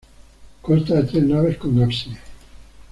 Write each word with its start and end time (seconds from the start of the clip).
Consta 0.63 0.95
de 0.95 1.03
tres 1.05 1.21
naves 1.25 1.57
con 1.57 1.79
ábside. 1.83 2.17